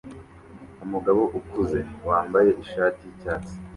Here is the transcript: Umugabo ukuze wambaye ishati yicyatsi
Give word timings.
Umugabo 0.85 1.21
ukuze 1.39 1.79
wambaye 2.07 2.49
ishati 2.63 3.01
yicyatsi 3.07 3.53